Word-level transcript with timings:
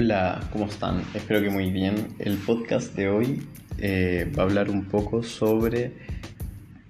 Hola, 0.00 0.38
¿cómo 0.52 0.66
están? 0.66 1.02
Espero 1.12 1.42
que 1.42 1.50
muy 1.50 1.72
bien. 1.72 2.14
El 2.20 2.36
podcast 2.36 2.94
de 2.94 3.08
hoy 3.08 3.42
eh, 3.78 4.30
va 4.38 4.44
a 4.44 4.46
hablar 4.46 4.70
un 4.70 4.84
poco 4.84 5.24
sobre 5.24 5.92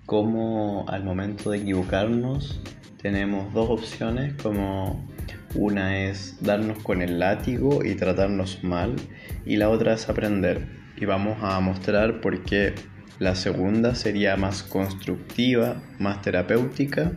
cómo 0.05 0.85
al 0.91 1.05
momento 1.05 1.51
de 1.51 1.57
equivocarnos 1.57 2.61
tenemos 3.01 3.55
dos 3.55 3.71
opciones, 3.71 4.35
como 4.35 5.09
una 5.55 6.05
es 6.05 6.37
darnos 6.43 6.83
con 6.83 7.01
el 7.01 7.19
látigo 7.19 7.83
y 7.83 7.95
tratarnos 7.95 8.63
mal 8.63 8.95
y 9.47 9.57
la 9.57 9.71
otra 9.71 9.95
es 9.95 10.07
aprender. 10.11 10.67
Y 10.99 11.07
vamos 11.07 11.39
a 11.41 11.59
mostrar 11.61 12.21
por 12.21 12.43
qué 12.43 12.75
la 13.19 13.37
segunda 13.37 13.95
sería 13.95 14.37
más 14.37 14.63
constructiva, 14.63 15.81
más 15.99 16.21
terapéutica 16.21 17.13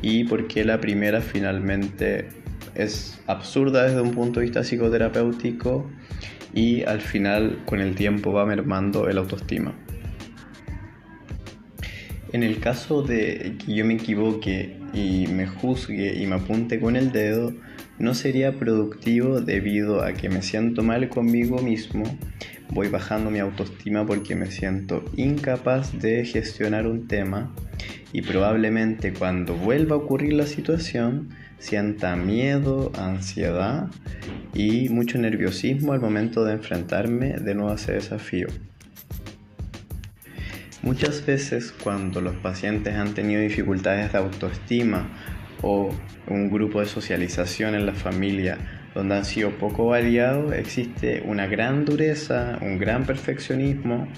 y 0.00 0.22
por 0.22 0.46
qué 0.46 0.64
la 0.64 0.80
primera 0.80 1.20
finalmente 1.20 2.43
es 2.74 3.20
absurda 3.26 3.84
desde 3.84 4.00
un 4.00 4.12
punto 4.12 4.40
de 4.40 4.46
vista 4.46 4.62
psicoterapéutico 4.62 5.90
y 6.52 6.82
al 6.84 7.00
final 7.00 7.62
con 7.66 7.80
el 7.80 7.94
tiempo 7.94 8.32
va 8.32 8.46
mermando 8.46 9.08
el 9.08 9.18
autoestima. 9.18 9.74
En 12.32 12.42
el 12.42 12.58
caso 12.58 13.02
de 13.02 13.56
que 13.64 13.74
yo 13.74 13.84
me 13.84 13.94
equivoque 13.94 14.76
y 14.92 15.28
me 15.28 15.46
juzgue 15.46 16.20
y 16.20 16.26
me 16.26 16.34
apunte 16.34 16.80
con 16.80 16.96
el 16.96 17.12
dedo, 17.12 17.52
no 17.98 18.12
sería 18.14 18.58
productivo 18.58 19.40
debido 19.40 20.02
a 20.02 20.14
que 20.14 20.28
me 20.28 20.42
siento 20.42 20.82
mal 20.82 21.08
conmigo 21.08 21.58
mismo, 21.58 22.04
voy 22.70 22.88
bajando 22.88 23.30
mi 23.30 23.38
autoestima 23.38 24.04
porque 24.04 24.34
me 24.34 24.50
siento 24.50 25.04
incapaz 25.16 25.96
de 26.00 26.24
gestionar 26.24 26.88
un 26.88 27.06
tema 27.06 27.54
y 28.12 28.22
probablemente 28.22 29.12
cuando 29.12 29.54
vuelva 29.54 29.96
a 29.96 29.98
ocurrir 29.98 30.34
la 30.34 30.46
situación 30.46 31.30
sienta 31.58 32.14
miedo, 32.16 32.92
ansiedad 32.96 33.88
y 34.52 34.88
mucho 34.88 35.18
nerviosismo 35.18 35.92
al 35.92 36.00
momento 36.00 36.44
de 36.44 36.54
enfrentarme 36.54 37.34
de 37.34 37.54
nuevo 37.54 37.72
a 37.72 37.76
ese 37.76 37.92
desafío. 37.92 38.48
Muchas 40.82 41.24
veces 41.24 41.72
cuando 41.82 42.20
los 42.20 42.36
pacientes 42.36 42.94
han 42.94 43.14
tenido 43.14 43.40
dificultades 43.40 44.12
de 44.12 44.18
autoestima 44.18 45.08
o 45.62 45.90
un 46.28 46.50
grupo 46.50 46.80
de 46.80 46.86
socialización 46.86 47.74
en 47.74 47.86
la 47.86 47.94
familia 47.94 48.83
donde 48.94 49.16
han 49.16 49.24
sido 49.24 49.50
poco 49.50 49.86
variados, 49.86 50.52
existe 50.52 51.22
una 51.24 51.46
gran 51.46 51.84
dureza, 51.84 52.58
un 52.60 52.78
gran 52.78 53.04
perfeccionismo 53.04 54.08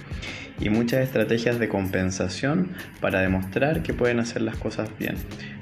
y 0.60 0.70
muchas 0.70 1.02
estrategias 1.02 1.58
de 1.58 1.68
compensación 1.68 2.70
para 3.00 3.20
demostrar 3.20 3.82
que 3.82 3.94
pueden 3.94 4.20
hacer 4.20 4.42
las 4.42 4.56
cosas 4.56 4.90
bien, 4.98 5.16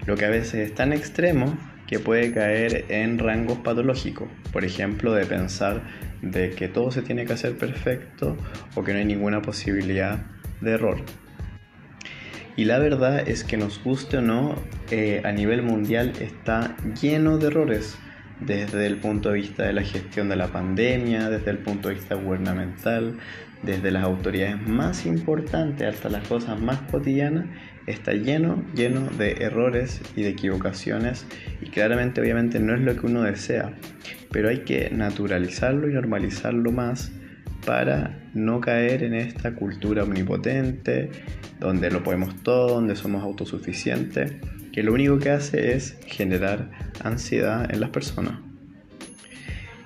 lo 0.07 0.17
que 0.17 0.25
a 0.25 0.31
veces 0.31 0.55
es 0.55 0.75
tan 0.75 0.93
extremo 0.93 1.57
que 1.87 1.99
puede 1.99 2.33
caer 2.33 2.87
en 2.89 3.19
rangos 3.19 3.59
patológicos, 3.59 4.29
por 4.53 4.65
ejemplo, 4.65 5.13
de 5.13 5.27
pensar 5.27 5.83
de 6.23 6.51
que 6.51 6.69
todo 6.69 6.91
se 6.91 7.03
tiene 7.03 7.27
que 7.27 7.35
hacer 7.35 7.57
perfecto 7.57 8.37
o 8.75 8.83
que 8.83 8.93
no 8.93 8.99
hay 8.99 9.05
ninguna 9.05 9.43
posibilidad 9.43 10.25
de 10.61 10.73
error. 10.73 10.99
Y 12.57 12.67
la 12.67 12.79
verdad 12.79 13.29
es 13.29 13.43
que 13.45 13.57
nos 13.57 13.83
guste 13.83 14.19
o 14.19 14.23
no, 14.23 14.55
eh, 14.91 15.21
a 15.25 15.33
nivel 15.33 15.63
mundial 15.63 16.13
está 16.21 16.77
lleno 17.01 17.37
de 17.37 17.49
errores, 17.49 17.99
desde 18.41 18.87
el 18.87 18.97
punto 18.97 19.31
de 19.31 19.37
vista 19.37 19.65
de 19.65 19.73
la 19.73 19.83
gestión 19.83 20.29
de 20.29 20.37
la 20.37 20.49
pandemia, 20.49 21.31
desde 21.31 21.51
el 21.51 21.59
punto 21.59 21.89
de 21.89 21.95
vista 21.95 22.15
gubernamental, 22.15 23.19
desde 23.63 23.91
las 23.91 24.05
autoridades 24.05 24.61
más 24.67 25.07
importantes 25.07 25.95
hasta 25.95 26.09
las 26.09 26.27
cosas 26.29 26.61
más 26.61 26.81
cotidianas, 26.91 27.47
está 27.87 28.13
lleno, 28.13 28.65
lleno 28.75 29.09
de 29.19 29.33
errores 29.41 30.01
y 30.17 30.23
de 30.23 30.31
equivocaciones 30.31 31.27
y 31.61 31.67
claramente 31.71 32.21
obviamente 32.21 32.61
no 32.61 32.75
es 32.75 32.81
lo 32.81 32.95
que 32.97 33.07
uno 33.07 33.23
desea, 33.23 33.75
pero 34.31 34.49
hay 34.49 34.61
que 34.61 34.91
naturalizarlo 34.91 35.89
y 35.89 35.95
normalizarlo 35.95 36.73
más 36.73 37.13
para 37.65 38.19
no 38.35 38.61
caer 38.61 39.03
en 39.03 39.15
esta 39.15 39.55
cultura 39.55 40.03
omnipotente, 40.03 41.11
donde 41.61 41.91
lo 41.91 42.03
podemos 42.03 42.43
todo, 42.43 42.75
donde 42.75 42.97
somos 42.97 43.23
autosuficientes, 43.23 44.35
que 44.75 44.83
lo 44.83 44.93
único 44.93 45.21
que 45.21 45.31
hace 45.31 45.77
es 45.77 45.97
generar 46.05 46.69
ansiedad 47.05 47.73
en 47.73 47.79
las 47.79 47.91
personas. 47.91 48.41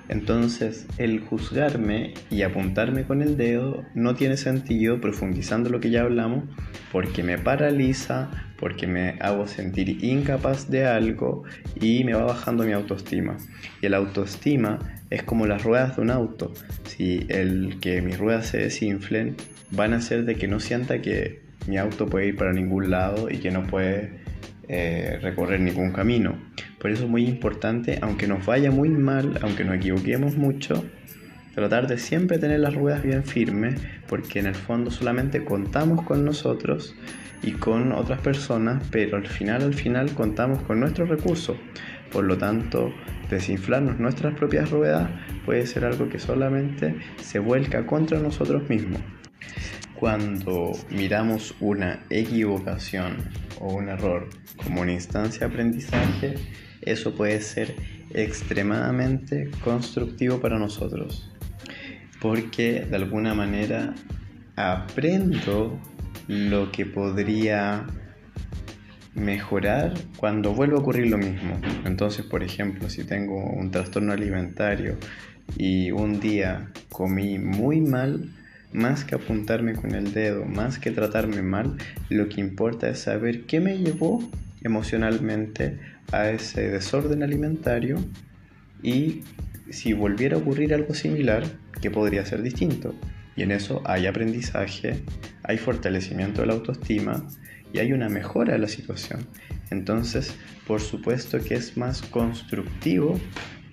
Entonces, 0.07 0.87
el 0.97 1.19
juzgarme 1.19 2.15
y 2.31 2.41
apuntarme 2.41 3.03
con 3.03 3.21
el 3.21 3.37
dedo 3.37 3.85
no 3.93 4.15
tiene 4.15 4.35
sentido 4.35 4.99
profundizando 4.99 5.69
lo 5.69 5.79
que 5.79 5.91
ya 5.91 6.01
hablamos, 6.01 6.45
porque 6.91 7.21
me 7.21 7.37
paraliza, 7.37 8.31
porque 8.57 8.87
me 8.87 9.09
hago 9.19 9.45
sentir 9.45 10.03
incapaz 10.03 10.71
de 10.71 10.87
algo 10.87 11.43
y 11.79 12.03
me 12.03 12.13
va 12.13 12.23
bajando 12.23 12.63
mi 12.63 12.71
autoestima. 12.71 13.37
Y 13.83 13.85
el 13.85 13.93
autoestima 13.93 14.79
es 15.11 15.21
como 15.21 15.45
las 15.45 15.63
ruedas 15.63 15.97
de 15.97 16.01
un 16.01 16.09
auto. 16.09 16.51
Si 16.85 17.27
el 17.29 17.77
que 17.79 18.01
mis 18.01 18.17
ruedas 18.17 18.47
se 18.47 18.57
desinflen, 18.57 19.35
van 19.69 19.93
a 19.93 19.97
hacer 19.97 20.25
de 20.25 20.33
que 20.33 20.47
no 20.47 20.59
sienta 20.59 20.99
que 20.99 21.43
mi 21.67 21.77
auto 21.77 22.07
puede 22.07 22.29
ir 22.29 22.35
para 22.35 22.53
ningún 22.53 22.89
lado 22.89 23.29
y 23.29 23.37
que 23.37 23.51
no 23.51 23.67
puede 23.67 24.27
eh, 24.71 25.17
recorrer 25.19 25.59
ningún 25.59 25.91
camino. 25.91 26.37
Por 26.79 26.91
eso 26.91 27.05
es 27.05 27.09
muy 27.09 27.25
importante, 27.25 27.97
aunque 28.03 28.27
nos 28.27 28.45
vaya 28.45 28.69
muy 28.69 28.89
mal, 28.89 29.39
aunque 29.41 29.65
nos 29.65 29.77
equivoquemos 29.77 30.37
mucho, 30.37 30.85
tratar 31.55 31.87
de 31.87 31.97
siempre 31.97 32.37
tener 32.37 32.59
las 32.59 32.75
ruedas 32.75 33.01
bien 33.01 33.23
firmes, 33.23 33.81
porque 34.07 34.37
en 34.37 34.45
el 34.45 34.53
fondo 34.53 34.91
solamente 34.91 35.43
contamos 35.43 36.03
con 36.03 36.23
nosotros 36.23 36.95
y 37.41 37.53
con 37.53 37.93
otras 37.93 38.21
personas, 38.21 38.83
pero 38.91 39.17
al 39.17 39.25
final, 39.25 39.63
al 39.63 39.73
final 39.73 40.13
contamos 40.13 40.61
con 40.61 40.79
nuestros 40.79 41.09
recursos. 41.09 41.57
Por 42.11 42.25
lo 42.25 42.37
tanto, 42.37 42.93
desinflarnos 43.31 43.99
nuestras 43.99 44.35
propias 44.35 44.69
ruedas 44.69 45.09
puede 45.45 45.65
ser 45.65 45.83
algo 45.83 46.09
que 46.09 46.19
solamente 46.19 46.95
se 47.17 47.39
vuelca 47.39 47.87
contra 47.87 48.19
nosotros 48.19 48.69
mismos. 48.69 49.01
Cuando 49.99 50.71
miramos 50.89 51.53
una 51.59 52.05
equivocación 52.09 53.17
o 53.59 53.73
un 53.73 53.89
error 53.89 54.29
como 54.55 54.81
una 54.81 54.93
instancia 54.93 55.41
de 55.41 55.45
aprendizaje, 55.47 56.35
eso 56.81 57.13
puede 57.13 57.41
ser 57.41 57.75
extremadamente 58.11 59.51
constructivo 59.61 60.39
para 60.39 60.57
nosotros. 60.57 61.29
Porque 62.21 62.85
de 62.89 62.95
alguna 62.95 63.33
manera 63.33 63.93
aprendo 64.55 65.77
lo 66.29 66.71
que 66.71 66.85
podría 66.85 67.85
mejorar 69.15 69.93
cuando 70.15 70.53
vuelva 70.53 70.77
a 70.77 70.79
ocurrir 70.79 71.07
lo 71.07 71.17
mismo. 71.17 71.59
Entonces, 71.83 72.25
por 72.25 72.41
ejemplo, 72.41 72.89
si 72.89 73.03
tengo 73.03 73.43
un 73.51 73.69
trastorno 73.69 74.13
alimentario 74.13 74.97
y 75.57 75.91
un 75.91 76.21
día 76.21 76.71
comí 76.89 77.37
muy 77.37 77.81
mal, 77.81 78.29
más 78.71 79.03
que 79.03 79.15
apuntarme 79.15 79.73
con 79.73 79.95
el 79.95 80.13
dedo, 80.13 80.45
más 80.45 80.79
que 80.79 80.91
tratarme 80.91 81.41
mal, 81.41 81.77
lo 82.09 82.29
que 82.29 82.41
importa 82.41 82.89
es 82.89 82.99
saber 82.99 83.45
qué 83.45 83.59
me 83.59 83.77
llevó 83.77 84.29
emocionalmente 84.61 85.79
a 86.11 86.29
ese 86.29 86.69
desorden 86.69 87.23
alimentario 87.23 87.97
y 88.83 89.21
si 89.69 89.93
volviera 89.93 90.35
a 90.35 90.39
ocurrir 90.39 90.73
algo 90.73 90.93
similar, 90.93 91.43
¿qué 91.81 91.91
podría 91.91 92.25
ser 92.25 92.41
distinto? 92.41 92.95
Y 93.35 93.43
en 93.43 93.51
eso 93.51 93.81
hay 93.85 94.07
aprendizaje, 94.07 95.03
hay 95.43 95.57
fortalecimiento 95.57 96.41
de 96.41 96.47
la 96.47 96.53
autoestima 96.53 97.25
y 97.71 97.79
hay 97.79 97.93
una 97.93 98.09
mejora 98.09 98.53
de 98.53 98.59
la 98.59 98.67
situación. 98.67 99.25
Entonces, 99.69 100.35
por 100.67 100.81
supuesto 100.81 101.39
que 101.39 101.55
es 101.55 101.77
más 101.77 102.01
constructivo 102.01 103.19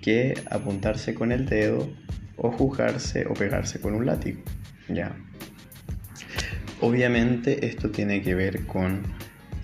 que 0.03 0.35
apuntarse 0.51 1.15
con 1.15 1.33
el 1.33 1.47
dedo 1.47 1.91
o 2.37 2.53
juzgarse 2.53 3.27
o 3.27 3.35
pegarse 3.35 3.81
con 3.81 3.95
un 3.95 4.07
látigo. 4.07 4.43
Ya. 4.89 5.17
Obviamente 6.81 7.67
esto 7.67 7.91
tiene 7.91 8.23
que 8.23 8.35
ver 8.35 8.67
con 8.67 9.03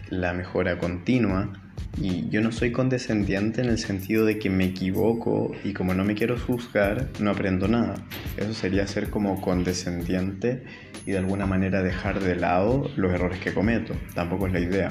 la 0.08 0.32
mejora 0.32 0.78
continua 0.78 1.52
y 2.00 2.28
yo 2.30 2.40
no 2.40 2.52
soy 2.52 2.72
condescendiente 2.72 3.60
en 3.60 3.68
el 3.68 3.78
sentido 3.78 4.24
de 4.24 4.38
que 4.38 4.48
me 4.48 4.64
equivoco 4.64 5.52
y 5.62 5.74
como 5.74 5.94
no 5.94 6.04
me 6.04 6.14
quiero 6.14 6.38
juzgar, 6.38 7.08
no 7.20 7.30
aprendo 7.30 7.68
nada. 7.68 7.94
Eso 8.36 8.54
sería 8.54 8.86
ser 8.86 9.10
como 9.10 9.40
condescendiente 9.40 10.64
y 11.06 11.12
de 11.12 11.18
alguna 11.18 11.46
manera 11.46 11.82
dejar 11.82 12.20
de 12.20 12.36
lado 12.36 12.90
los 12.96 13.12
errores 13.12 13.40
que 13.40 13.52
cometo. 13.52 13.94
Tampoco 14.14 14.46
es 14.46 14.52
la 14.52 14.60
idea. 14.60 14.90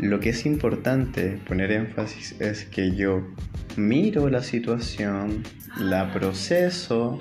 Lo 0.00 0.20
que 0.20 0.30
es 0.30 0.46
importante 0.46 1.38
poner 1.46 1.70
énfasis 1.70 2.34
es 2.40 2.64
que 2.64 2.96
yo 2.96 3.34
miro 3.76 4.28
la 4.28 4.42
situación, 4.42 5.42
la 5.78 6.12
proceso, 6.12 7.20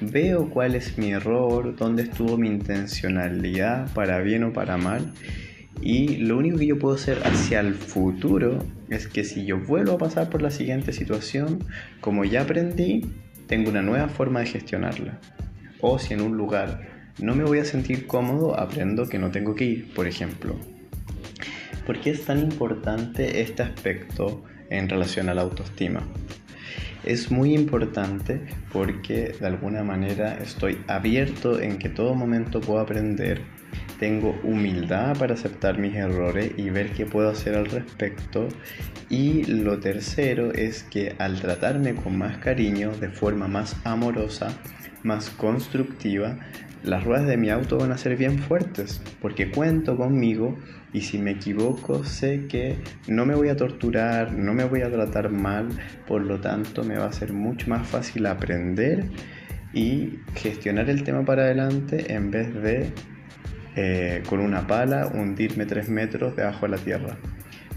veo 0.00 0.50
cuál 0.50 0.74
es 0.74 0.98
mi 0.98 1.12
error, 1.12 1.76
dónde 1.76 2.02
estuvo 2.04 2.36
mi 2.36 2.48
intencionalidad, 2.48 3.92
para 3.92 4.20
bien 4.20 4.44
o 4.44 4.52
para 4.52 4.76
mal, 4.76 5.12
y 5.82 6.18
lo 6.18 6.36
único 6.36 6.58
que 6.58 6.66
yo 6.66 6.78
puedo 6.78 6.94
hacer 6.94 7.20
hacia 7.24 7.60
el 7.60 7.74
futuro 7.74 8.58
es 8.90 9.08
que 9.08 9.24
si 9.24 9.46
yo 9.46 9.58
vuelvo 9.58 9.92
a 9.92 9.98
pasar 9.98 10.28
por 10.28 10.42
la 10.42 10.50
siguiente 10.50 10.92
situación, 10.92 11.64
como 12.00 12.24
ya 12.24 12.42
aprendí, 12.42 13.06
tengo 13.46 13.70
una 13.70 13.82
nueva 13.82 14.08
forma 14.08 14.40
de 14.40 14.46
gestionarla. 14.46 15.18
O 15.80 15.98
si 15.98 16.12
en 16.12 16.20
un 16.20 16.36
lugar 16.36 16.88
no 17.18 17.34
me 17.34 17.44
voy 17.44 17.58
a 17.58 17.64
sentir 17.64 18.06
cómodo, 18.06 18.58
aprendo 18.58 19.08
que 19.08 19.18
no 19.18 19.30
tengo 19.30 19.54
que 19.54 19.64
ir, 19.64 19.94
por 19.94 20.06
ejemplo. 20.06 20.56
¿Por 21.86 22.00
qué 22.00 22.10
es 22.10 22.26
tan 22.26 22.38
importante 22.38 23.40
este 23.40 23.62
aspecto 23.62 24.44
en 24.68 24.88
relación 24.88 25.28
a 25.28 25.34
la 25.34 25.42
autoestima? 25.42 26.06
Es 27.04 27.30
muy 27.30 27.54
importante 27.54 28.40
porque 28.72 29.34
de 29.38 29.46
alguna 29.46 29.82
manera 29.82 30.38
estoy 30.42 30.78
abierto 30.86 31.60
en 31.60 31.78
que 31.78 31.88
todo 31.88 32.14
momento 32.14 32.60
puedo 32.60 32.80
aprender, 32.80 33.42
tengo 34.00 34.34
humildad 34.42 35.16
para 35.18 35.34
aceptar 35.34 35.78
mis 35.78 35.94
errores 35.94 36.52
y 36.56 36.70
ver 36.70 36.90
qué 36.92 37.04
puedo 37.04 37.28
hacer 37.28 37.54
al 37.54 37.66
respecto. 37.66 38.48
Y 39.10 39.44
lo 39.44 39.78
tercero 39.78 40.52
es 40.52 40.82
que 40.84 41.14
al 41.18 41.38
tratarme 41.38 41.94
con 41.94 42.16
más 42.16 42.38
cariño, 42.38 42.92
de 42.98 43.10
forma 43.10 43.46
más 43.46 43.76
amorosa, 43.84 44.48
más 45.02 45.28
constructiva, 45.28 46.38
las 46.82 47.04
ruedas 47.04 47.26
de 47.26 47.36
mi 47.36 47.50
auto 47.50 47.76
van 47.76 47.92
a 47.92 47.98
ser 47.98 48.16
bien 48.16 48.38
fuertes 48.38 49.02
porque 49.20 49.50
cuento 49.50 49.98
conmigo 49.98 50.56
y 50.94 51.02
si 51.02 51.18
me 51.18 51.32
equivoco 51.32 52.04
sé 52.04 52.46
que 52.46 52.78
no 53.06 53.26
me 53.26 53.34
voy 53.34 53.50
a 53.50 53.56
torturar, 53.56 54.32
no 54.32 54.54
me 54.54 54.64
voy 54.64 54.80
a 54.80 54.90
tratar 54.90 55.28
mal, 55.28 55.68
por 56.06 56.22
lo 56.22 56.40
tanto 56.40 56.82
me 56.82 56.96
va 56.96 57.04
a 57.04 57.12
ser 57.12 57.34
mucho 57.34 57.68
más 57.68 57.86
fácil 57.86 58.24
aprender 58.24 59.04
y 59.74 60.20
gestionar 60.34 60.88
el 60.88 61.04
tema 61.04 61.22
para 61.22 61.42
adelante 61.42 62.14
en 62.14 62.30
vez 62.30 62.54
de 62.54 62.90
eh, 63.76 64.22
con 64.28 64.40
una 64.40 64.66
pala 64.66 65.06
hundirme 65.06 65.66
tres 65.66 65.88
metros 65.88 66.36
debajo 66.36 66.66
de 66.66 66.76
la 66.76 66.78
tierra. 66.78 67.16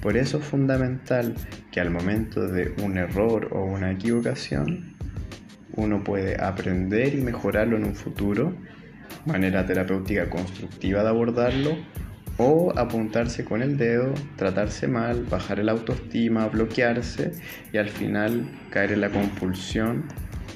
Por 0.01 0.17
eso 0.17 0.39
es 0.39 0.45
fundamental 0.45 1.33
que 1.71 1.79
al 1.79 1.89
momento 1.89 2.47
de 2.47 2.73
un 2.83 2.97
error 2.97 3.49
o 3.51 3.63
una 3.63 3.91
equivocación 3.91 4.95
uno 5.75 6.03
puede 6.03 6.41
aprender 6.41 7.15
y 7.15 7.21
mejorarlo 7.21 7.77
en 7.77 7.85
un 7.85 7.95
futuro, 7.95 8.53
manera 9.25 9.65
terapéutica 9.65 10.29
constructiva 10.29 11.03
de 11.03 11.09
abordarlo, 11.09 11.77
o 12.37 12.73
apuntarse 12.75 13.45
con 13.45 13.61
el 13.61 13.77
dedo, 13.77 14.13
tratarse 14.35 14.87
mal, 14.87 15.23
bajar 15.23 15.59
el 15.59 15.69
autoestima, 15.69 16.47
bloquearse 16.47 17.31
y 17.71 17.77
al 17.77 17.89
final 17.89 18.49
caer 18.71 18.93
en 18.93 19.01
la 19.01 19.09
compulsión 19.09 20.05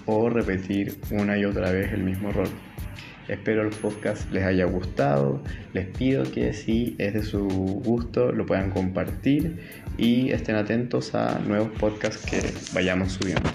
o 0.05 0.29
repetir 0.29 0.97
una 1.11 1.37
y 1.37 1.45
otra 1.45 1.71
vez 1.71 1.93
el 1.93 2.03
mismo 2.03 2.29
error. 2.29 2.47
Espero 3.27 3.61
el 3.61 3.69
podcast 3.69 4.31
les 4.31 4.43
haya 4.43 4.65
gustado. 4.65 5.41
Les 5.73 5.85
pido 5.85 6.23
que 6.31 6.53
si 6.53 6.95
es 6.97 7.13
de 7.13 7.23
su 7.23 7.47
gusto 7.47 8.31
lo 8.31 8.45
puedan 8.45 8.71
compartir 8.71 9.57
y 9.97 10.31
estén 10.31 10.55
atentos 10.55 11.13
a 11.13 11.39
nuevos 11.39 11.69
podcasts 11.77 12.25
que 12.25 12.41
vayamos 12.73 13.13
subiendo. 13.13 13.49